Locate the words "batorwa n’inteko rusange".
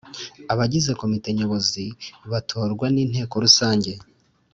2.31-3.91